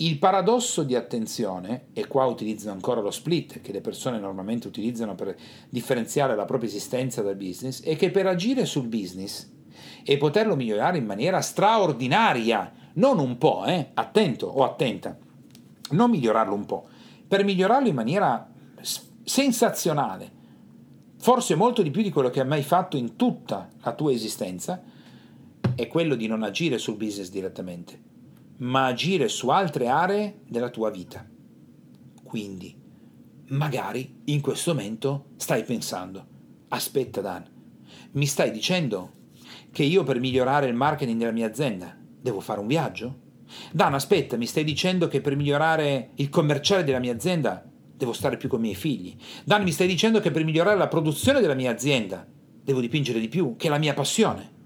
[0.01, 5.17] Il paradosso di attenzione, e qua utilizzo ancora lo split che le persone normalmente utilizzano
[5.17, 5.35] per
[5.69, 9.51] differenziare la propria esistenza dal business, è che per agire sul business
[10.05, 15.17] e poterlo migliorare in maniera straordinaria, non un po', eh, attento o attenta,
[15.91, 16.87] non migliorarlo un po',
[17.27, 18.49] per migliorarlo in maniera
[19.23, 20.33] sensazionale,
[21.19, 24.83] forse molto di più di quello che hai mai fatto in tutta la tua esistenza,
[25.75, 28.01] è quello di non agire sul business direttamente,
[28.59, 31.25] ma agire su altre aree della tua vita.
[32.25, 32.77] Quindi,
[33.49, 36.27] magari in questo momento stai pensando,
[36.69, 37.45] aspetta Dan,
[38.13, 39.13] mi stai dicendo
[39.71, 43.27] che io per migliorare il marketing della mia azienda devo fare un viaggio?
[43.73, 47.65] Dan, aspetta, mi stai dicendo che per migliorare il commerciale della mia azienda
[47.97, 49.17] devo stare più con i miei figli.
[49.45, 52.27] Dan, mi stai dicendo che per migliorare la produzione della mia azienda
[52.63, 54.57] devo dipingere di più, che è la mia passione.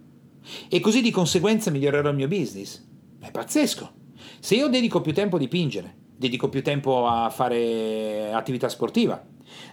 [0.68, 2.84] E così di conseguenza migliorerò il mio business.
[3.20, 4.00] È pazzesco.
[4.40, 9.24] Se io dedico più tempo a dipingere, dedico più tempo a fare attività sportiva,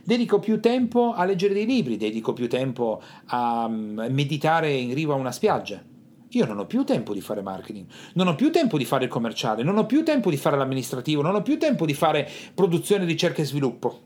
[0.04, 5.14] dedico più tempo a leggere dei libri, dedico più tempo a mm, meditare in riva
[5.14, 5.84] a una spiaggia,
[6.30, 9.10] io non ho più tempo di fare marketing, non ho più tempo di fare il
[9.10, 13.06] commerciale, non ho più tempo di fare l'amministrativo, non ho più tempo di fare produzione,
[13.06, 14.02] ricerca e sviluppo.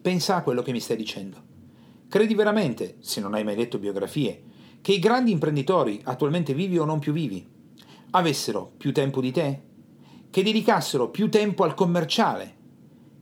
[0.00, 1.50] Pensa a quello che mi stai dicendo.
[2.08, 4.42] Credi veramente, se non hai mai letto biografie,
[4.80, 7.44] che i grandi imprenditori, attualmente vivi o non più vivi,
[8.10, 9.60] avessero più tempo di te?
[10.30, 12.56] Che dedicassero più tempo al commerciale,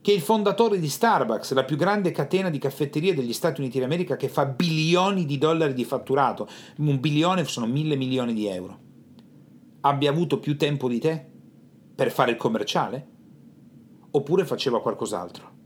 [0.03, 4.17] che il fondatore di Starbucks, la più grande catena di caffetterie degli Stati Uniti d'America
[4.17, 8.79] che fa bilioni di dollari di fatturato, un bilione sono mille milioni di euro,
[9.81, 11.27] abbia avuto più tempo di te
[11.95, 13.09] per fare il commerciale?
[14.13, 15.59] Oppure faceva qualcos'altro?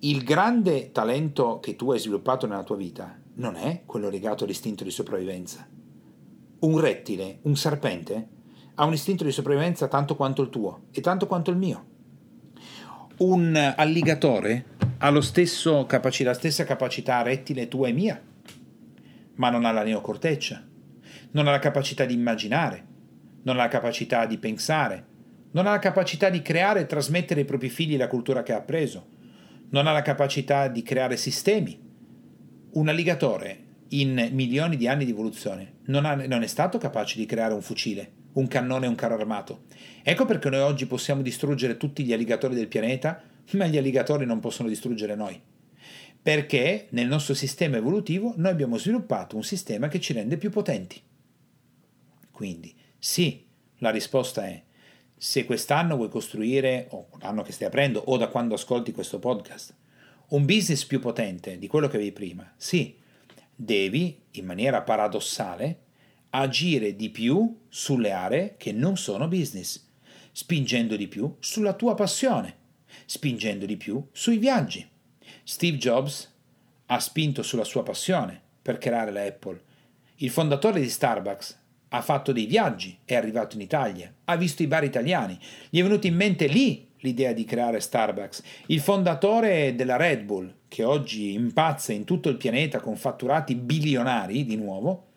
[0.00, 4.84] Il grande talento che tu hai sviluppato nella tua vita non è quello legato all'istinto
[4.84, 5.68] di sopravvivenza.
[6.60, 8.28] Un rettile, un serpente,
[8.74, 11.90] ha un istinto di sopravvivenza tanto quanto il tuo e tanto quanto il mio
[13.22, 14.64] un alligatore
[14.98, 18.20] ha stesso la stessa capacità rettile tua e mia,
[19.36, 20.64] ma non ha la neocorteccia,
[21.30, 22.84] non ha la capacità di immaginare,
[23.42, 25.06] non ha la capacità di pensare,
[25.52, 28.56] non ha la capacità di creare e trasmettere ai propri figli la cultura che ha
[28.56, 29.06] appreso,
[29.70, 31.80] non ha la capacità di creare sistemi.
[32.72, 33.58] Un alligatore
[33.88, 37.62] in milioni di anni di evoluzione non, ha, non è stato capace di creare un
[37.62, 39.64] fucile un cannone e un carro armato.
[40.02, 44.40] Ecco perché noi oggi possiamo distruggere tutti gli alligatori del pianeta, ma gli alligatori non
[44.40, 45.40] possono distruggere noi.
[46.22, 51.00] Perché nel nostro sistema evolutivo noi abbiamo sviluppato un sistema che ci rende più potenti.
[52.30, 53.44] Quindi, sì,
[53.78, 54.62] la risposta è
[55.16, 59.74] se quest'anno vuoi costruire, o l'anno che stai aprendo, o da quando ascolti questo podcast,
[60.28, 62.96] un business più potente di quello che avevi prima, sì,
[63.54, 65.78] devi, in maniera paradossale,
[66.34, 69.88] agire di più sulle aree che non sono business,
[70.32, 72.56] spingendo di più sulla tua passione,
[73.04, 74.86] spingendo di più sui viaggi.
[75.44, 76.32] Steve Jobs
[76.86, 79.60] ha spinto sulla sua passione per creare la Apple.
[80.16, 84.66] Il fondatore di Starbucks ha fatto dei viaggi, è arrivato in Italia, ha visto i
[84.66, 88.42] bar italiani, gli è venuta in mente lì l'idea di creare Starbucks.
[88.66, 94.46] Il fondatore della Red Bull, che oggi impazza in tutto il pianeta con fatturati bilionari
[94.46, 95.08] di nuovo,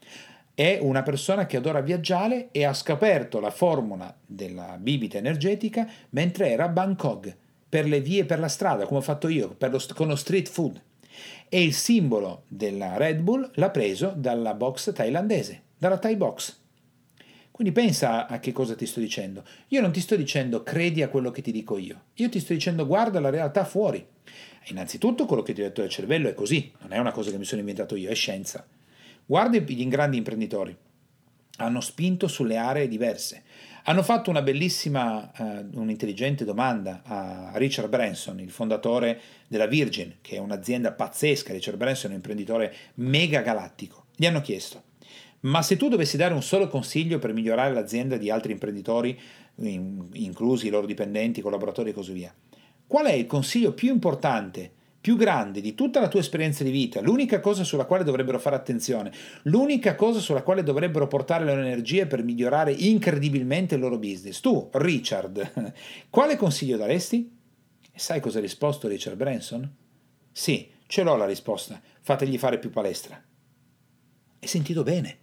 [0.55, 6.49] è una persona che adora viaggiare e ha scoperto la formula della bibita energetica mentre
[6.49, 7.35] era a Bangkok,
[7.67, 10.81] per le vie per la strada, come ho fatto io, lo, con lo street food.
[11.49, 16.59] E il simbolo della Red Bull l'ha preso dalla box thailandese, dalla Thai box.
[17.51, 19.43] Quindi pensa a che cosa ti sto dicendo.
[19.69, 22.03] Io non ti sto dicendo credi a quello che ti dico io.
[22.15, 24.05] Io ti sto dicendo guarda la realtà fuori.
[24.67, 27.37] Innanzitutto quello che ti ho detto del cervello è così, non è una cosa che
[27.37, 28.65] mi sono inventato io, è scienza.
[29.27, 30.75] Guarda i grandi imprenditori,
[31.57, 33.43] hanno spinto sulle aree diverse.
[33.85, 40.35] Hanno fatto una bellissima, uh, un'intelligente domanda a Richard Branson, il fondatore della Virgin, che
[40.35, 41.53] è un'azienda pazzesca.
[41.53, 44.05] Richard Branson è un imprenditore mega galattico.
[44.15, 44.83] Gli hanno chiesto,
[45.41, 49.19] ma se tu dovessi dare un solo consiglio per migliorare l'azienda di altri imprenditori,
[49.57, 52.33] in, inclusi i loro dipendenti, collaboratori e così via,
[52.87, 54.71] qual è il consiglio più importante
[55.05, 58.55] più grande di tutta la tua esperienza di vita, l'unica cosa sulla quale dovrebbero fare
[58.55, 59.13] attenzione,
[59.43, 64.39] l'unica cosa sulla quale dovrebbero portare le loro energie per migliorare incredibilmente il loro business.
[64.39, 65.73] Tu, Richard,
[66.09, 67.37] quale consiglio daresti?
[67.91, 69.71] E sai cosa ha risposto Richard Branson?
[70.31, 73.13] Sì, ce l'ho la risposta, fategli fare più palestra.
[74.39, 75.17] Hai sentito bene?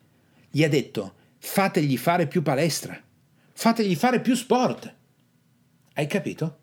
[0.49, 2.97] Gli ha detto, fategli fare più palestra.
[3.51, 4.95] Fategli fare più sport.
[5.95, 6.61] Hai capito?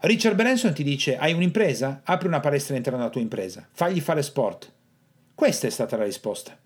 [0.00, 2.02] Richard Branson ti dice: Hai un'impresa?
[2.04, 3.66] Apri una palestra all'interno della tua impresa.
[3.72, 4.72] Fagli fare sport.
[5.34, 6.56] Questa è stata la risposta.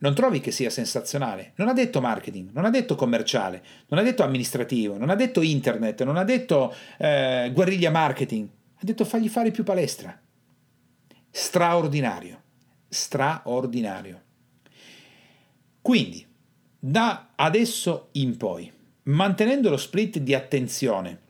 [0.00, 1.52] Non trovi che sia sensazionale?
[1.56, 5.42] Non ha detto marketing, non ha detto commerciale, non ha detto amministrativo, non ha detto
[5.42, 10.16] internet, non ha detto eh, guerriglia marketing, ha detto fagli fare più palestra.
[11.30, 12.42] Straordinario,
[12.88, 14.22] straordinario.
[15.82, 16.24] Quindi,
[16.78, 18.70] da adesso in poi,
[19.04, 21.26] mantenendo lo split di attenzione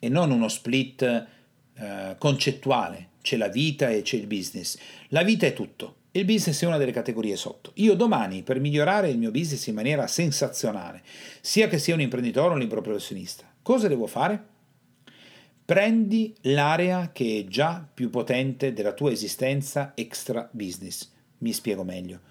[0.00, 4.76] e non uno split eh, concettuale, c'è la vita e c'è il business.
[5.10, 7.70] La vita è tutto, il business è una delle categorie sotto.
[7.74, 11.02] Io domani, per migliorare il mio business in maniera sensazionale,
[11.40, 14.48] sia che sia un imprenditore o un libero professionista, cosa devo fare?
[15.64, 21.08] Prendi l'area che è già più potente della tua esistenza extra business.
[21.38, 22.29] Mi spiego meglio.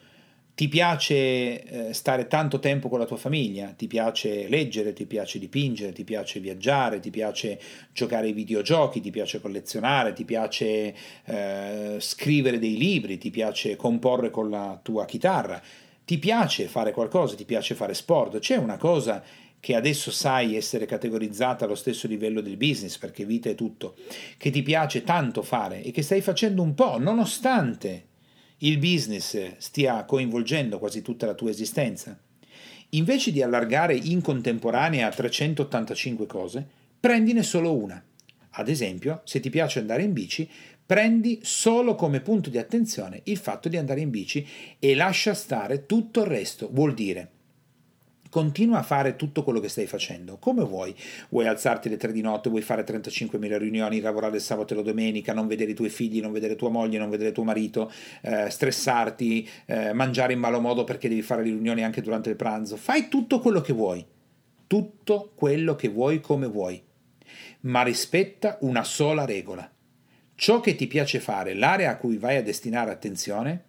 [0.60, 5.40] Ti piace eh, stare tanto tempo con la tua famiglia, ti piace leggere, ti piace
[5.40, 7.58] dipingere, ti piace viaggiare, ti piace
[7.94, 10.94] giocare ai videogiochi, ti piace collezionare, ti piace
[11.24, 15.62] eh, scrivere dei libri, ti piace comporre con la tua chitarra,
[16.04, 18.40] ti piace fare qualcosa, ti piace fare sport.
[18.40, 19.24] C'è una cosa
[19.62, 23.96] che adesso sai essere categorizzata allo stesso livello del business, perché vita è tutto,
[24.36, 28.08] che ti piace tanto fare e che stai facendo un po', nonostante
[28.60, 32.20] il business stia coinvolgendo quasi tutta la tua esistenza?
[32.90, 36.68] Invece di allargare in contemporanea a 385 cose,
[37.00, 38.04] prendine solo una.
[38.52, 40.50] Ad esempio, se ti piace andare in bici,
[40.86, 44.46] prendi solo come punto di attenzione il fatto di andare in bici
[44.80, 46.68] e lascia stare tutto il resto.
[46.72, 47.32] Vuol dire
[48.30, 50.96] Continua a fare tutto quello che stai facendo, come vuoi.
[51.30, 54.84] Vuoi alzarti alle 3 di notte, vuoi fare 35.000 riunioni, lavorare il sabato e la
[54.84, 58.50] domenica, non vedere i tuoi figli, non vedere tua moglie, non vedere tuo marito, eh,
[58.52, 62.78] stressarti, eh, mangiare in malo modo perché devi fare le riunioni anche durante il pranzo.
[62.78, 64.06] Fai tutto quello che vuoi.
[64.68, 66.80] Tutto quello che vuoi come vuoi.
[67.62, 69.68] Ma rispetta una sola regola.
[70.36, 73.69] Ciò che ti piace fare, l'area a cui vai a destinare attenzione,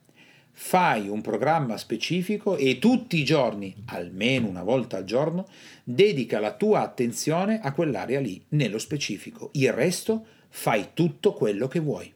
[0.53, 5.47] fai un programma specifico e tutti i giorni, almeno una volta al giorno,
[5.83, 9.51] dedica la tua attenzione a quell'area lì, nello specifico.
[9.55, 12.13] Il resto fai tutto quello che vuoi.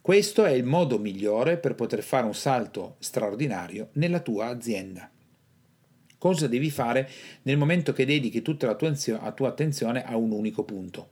[0.00, 5.08] Questo è il modo migliore per poter fare un salto straordinario nella tua azienda.
[6.18, 7.08] Cosa devi fare
[7.42, 11.10] nel momento che dedichi tutta la tua, attenzione a un unico punto?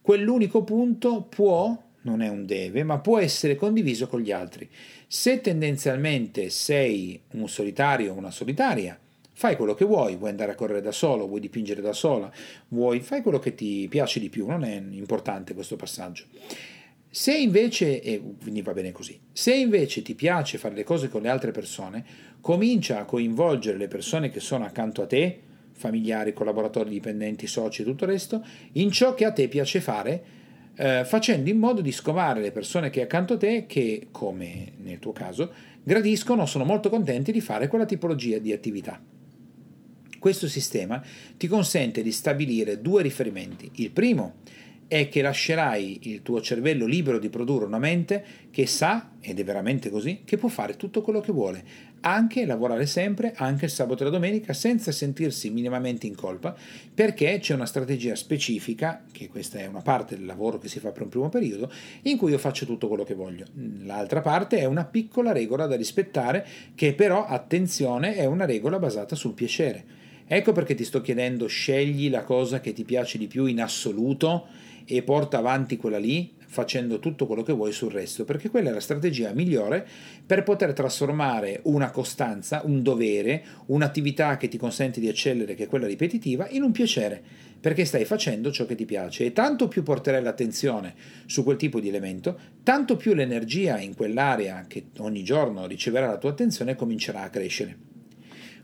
[0.00, 4.68] Quell'unico punto può non è un deve, ma può essere condiviso con gli altri.
[5.06, 8.98] Se tendenzialmente sei un solitario o una solitaria,
[9.32, 12.32] fai quello che vuoi, vuoi andare a correre da solo, vuoi dipingere da sola,
[12.68, 16.24] vuoi fai quello che ti piace di più, non è importante questo passaggio.
[17.10, 21.22] Se invece, e quindi va bene così, se invece ti piace fare le cose con
[21.22, 22.04] le altre persone,
[22.40, 25.40] comincia a coinvolgere le persone che sono accanto a te,
[25.72, 30.24] familiari, collaboratori, dipendenti, soci e tutto il resto, in ciò che a te piace fare
[30.76, 34.98] eh, facendo in modo di scovare le persone che accanto a te che, come nel
[34.98, 39.00] tuo caso, gradiscono o sono molto contenti di fare quella tipologia di attività.
[40.18, 41.02] Questo sistema
[41.36, 43.70] ti consente di stabilire due riferimenti.
[43.74, 44.36] Il primo
[44.94, 49.42] è che lascerai il tuo cervello libero di produrre una mente che sa, ed è
[49.42, 51.64] veramente così, che può fare tutto quello che vuole,
[52.02, 56.54] anche lavorare sempre, anche il sabato e la domenica, senza sentirsi minimamente in colpa,
[56.94, 60.92] perché c'è una strategia specifica, che questa è una parte del lavoro che si fa
[60.92, 63.46] per un primo periodo, in cui io faccio tutto quello che voglio.
[63.82, 69.16] L'altra parte è una piccola regola da rispettare, che però, attenzione, è una regola basata
[69.16, 69.84] sul piacere.
[70.24, 74.46] Ecco perché ti sto chiedendo scegli la cosa che ti piace di più in assoluto
[74.84, 78.72] e porta avanti quella lì facendo tutto quello che vuoi sul resto, perché quella è
[78.72, 79.84] la strategia migliore
[80.24, 85.66] per poter trasformare una costanza, un dovere, un'attività che ti consente di eccellere, che è
[85.66, 87.20] quella ripetitiva, in un piacere,
[87.60, 90.94] perché stai facendo ciò che ti piace e tanto più porterai l'attenzione
[91.26, 96.18] su quel tipo di elemento, tanto più l'energia in quell'area che ogni giorno riceverà la
[96.18, 97.76] tua attenzione comincerà a crescere.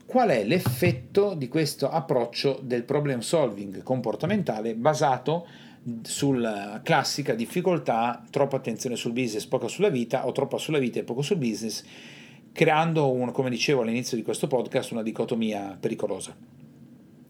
[0.07, 5.47] Qual è l'effetto di questo approccio del problem solving comportamentale basato
[6.03, 11.05] sulla classica difficoltà, troppa attenzione sul business, poca sulla vita, o troppa sulla vita e
[11.05, 11.85] poco sul business,
[12.53, 16.37] creando, un, come dicevo all'inizio di questo podcast, una dicotomia pericolosa.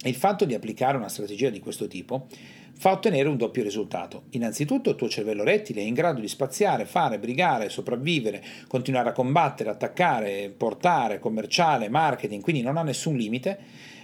[0.02, 2.26] Il fatto di applicare una strategia di questo tipo
[2.72, 4.22] fa ottenere un doppio risultato.
[4.30, 9.12] Innanzitutto il tuo cervello rettile è in grado di spaziare, fare, brigare, sopravvivere, continuare a
[9.12, 13.58] combattere, attaccare, portare, commerciale, marketing, quindi non ha nessun limite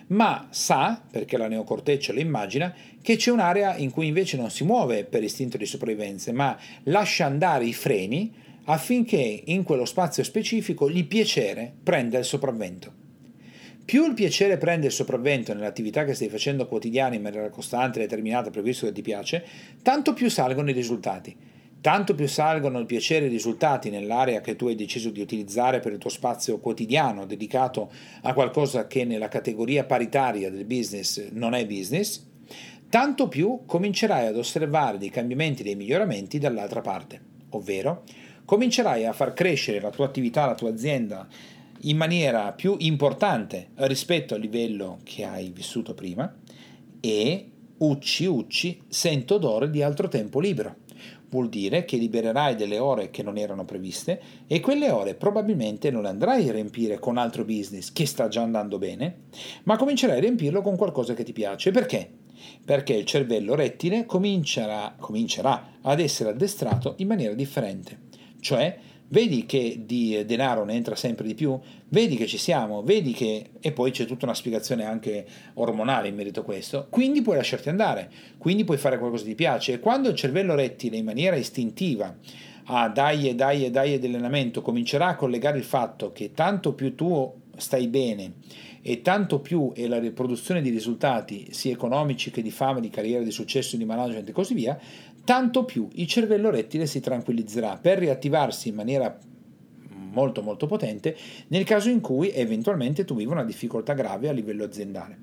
[0.08, 4.64] ma sa, perché la neocorteccia lo immagina, che c'è un'area in cui invece non si
[4.64, 8.32] muove per istinto di sopravvivenza, ma lascia andare i freni
[8.64, 13.04] affinché in quello spazio specifico il piacere prenda il sopravvento.
[13.84, 18.50] Più il piacere prende il sopravvento nell'attività che stai facendo quotidiana in maniera costante, determinata,
[18.50, 19.44] per questo che ti piace,
[19.82, 21.36] tanto più salgono i risultati.
[21.86, 25.78] Tanto più salgono il piacere e i risultati nell'area che tu hai deciso di utilizzare
[25.78, 31.54] per il tuo spazio quotidiano, dedicato a qualcosa che nella categoria paritaria del business non
[31.54, 32.26] è business,
[32.90, 37.20] tanto più comincerai ad osservare dei cambiamenti, dei miglioramenti dall'altra parte,
[37.50, 38.02] ovvero
[38.44, 41.28] comincerai a far crescere la tua attività, la tua azienda
[41.82, 46.34] in maniera più importante rispetto al livello che hai vissuto prima
[46.98, 50.85] e ucci ucci sento odore di altro tempo libero.
[51.28, 56.02] Vuol dire che libererai delle ore che non erano previste e quelle ore probabilmente non
[56.02, 59.22] le andrai a riempire con altro business che sta già andando bene,
[59.64, 61.72] ma comincerai a riempirlo con qualcosa che ti piace.
[61.72, 62.08] Perché?
[62.64, 68.04] Perché il cervello rettile comincerà, comincerà ad essere addestrato in maniera differente.
[68.40, 68.78] Cioè,
[69.08, 73.50] vedi che di denaro ne entra sempre di più, vedi che ci siamo, vedi che...
[73.60, 77.68] e poi c'è tutta una spiegazione anche ormonale in merito a questo, quindi puoi lasciarti
[77.68, 79.74] andare, quindi puoi fare qualcosa che ti piace.
[79.74, 82.14] E quando il cervello rettile in maniera istintiva
[82.68, 86.94] a dai e dai e dai dell'allenamento comincerà a collegare il fatto che tanto più
[86.94, 88.32] tu stai bene
[88.88, 93.24] e tanto più è la riproduzione di risultati sia economici che di fama, di carriera,
[93.24, 94.78] di successo, di management e così via,
[95.24, 99.18] tanto più il cervello rettile si tranquillizzerà per riattivarsi in maniera
[99.88, 101.16] molto molto potente
[101.48, 105.18] nel caso in cui eventualmente tu vivi una difficoltà grave a livello aziendale.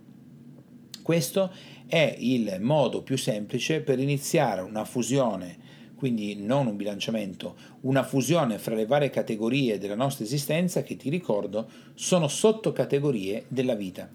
[1.01, 1.49] Questo
[1.87, 5.57] è il modo più semplice per iniziare una fusione,
[6.03, 11.09] quindi non un bilanciamento, una fusione fra le varie categorie della nostra esistenza che ti
[11.09, 14.09] ricordo sono sottocategorie della vita.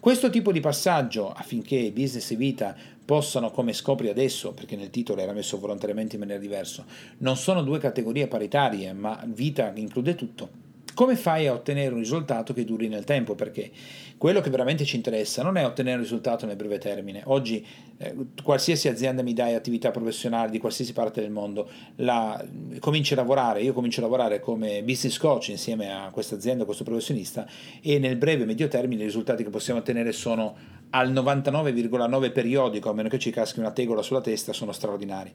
[0.00, 5.20] Questo tipo di passaggio affinché business e vita possano, come scopri adesso, perché nel titolo
[5.20, 6.84] era messo volontariamente in maniera diversa,
[7.18, 10.61] non sono due categorie paritarie, ma vita include tutto
[10.94, 13.34] come fai a ottenere un risultato che duri nel tempo?
[13.34, 13.70] Perché
[14.18, 17.22] quello che veramente ci interessa non è ottenere un risultato nel breve termine.
[17.24, 17.66] Oggi
[17.98, 22.40] eh, qualsiasi azienda mi dai attività professionali di qualsiasi parte del mondo, la,
[22.78, 26.66] cominci a lavorare, io comincio a lavorare come business coach insieme a questa azienda, a
[26.66, 27.46] questo professionista
[27.80, 30.54] e nel breve e medio termine i risultati che possiamo ottenere sono
[30.90, 35.32] al 99,9 periodico, a meno che ci caschi una tegola sulla testa, sono straordinari.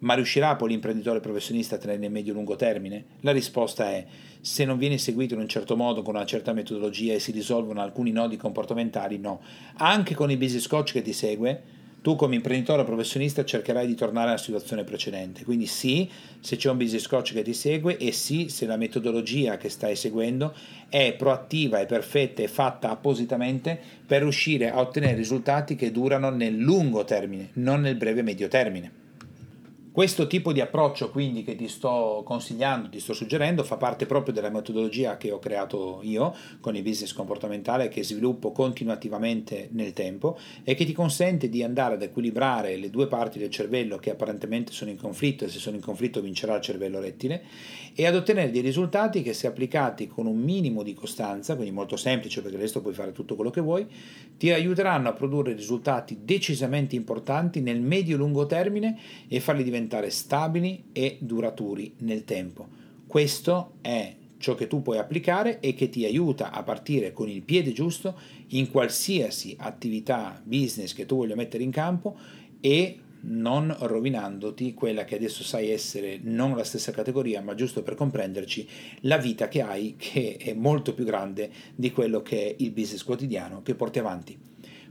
[0.00, 3.04] Ma riuscirà poi l'imprenditore professionista a tenere nel medio-lungo termine?
[3.22, 4.06] La risposta è
[4.40, 7.80] se non viene seguito in un certo modo, con una certa metodologia e si risolvono
[7.80, 9.40] alcuni nodi comportamentali, no.
[9.78, 14.28] Anche con il business coach che ti segue, tu come imprenditore professionista cercherai di tornare
[14.28, 15.42] alla situazione precedente.
[15.42, 19.56] Quindi sì, se c'è un business coach che ti segue e sì, se la metodologia
[19.56, 20.54] che stai seguendo
[20.88, 26.56] è proattiva, è perfetta, è fatta appositamente per riuscire a ottenere risultati che durano nel
[26.56, 29.06] lungo termine, non nel breve medio termine.
[29.98, 34.32] Questo tipo di approccio quindi che ti sto consigliando, ti sto suggerendo, fa parte proprio
[34.32, 40.38] della metodologia che ho creato io con il business comportamentale che sviluppo continuativamente nel tempo
[40.62, 44.70] e che ti consente di andare ad equilibrare le due parti del cervello che apparentemente
[44.70, 47.42] sono in conflitto e se sono in conflitto vincerà il cervello rettile
[47.92, 51.96] e ad ottenere dei risultati che se applicati con un minimo di costanza, quindi molto
[51.96, 53.84] semplice perché adesso puoi fare tutto quello che vuoi,
[54.36, 58.96] ti aiuteranno a produrre risultati decisamente importanti nel medio-lungo termine
[59.26, 62.68] e farli diventare diventare stabili e duraturi nel tempo.
[63.06, 67.42] Questo è ciò che tu puoi applicare e che ti aiuta a partire con il
[67.42, 68.16] piede giusto
[68.48, 72.16] in qualsiasi attività business che tu voglia mettere in campo
[72.60, 77.94] e non rovinandoti quella che adesso sai essere non la stessa categoria, ma giusto per
[77.94, 78.68] comprenderci,
[79.00, 83.02] la vita che hai che è molto più grande di quello che è il business
[83.02, 84.47] quotidiano che porti avanti.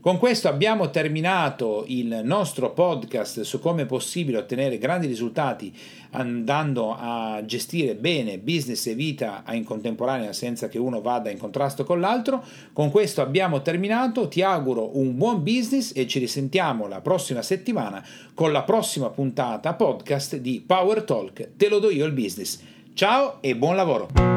[0.07, 5.75] Con questo abbiamo terminato il nostro podcast su come è possibile ottenere grandi risultati
[6.11, 11.83] andando a gestire bene business e vita in contemporanea senza che uno vada in contrasto
[11.83, 12.41] con l'altro.
[12.71, 18.01] Con questo abbiamo terminato, ti auguro un buon business e ci risentiamo la prossima settimana
[18.33, 22.61] con la prossima puntata podcast di Power Talk, te lo do io il business.
[22.93, 24.36] Ciao e buon lavoro!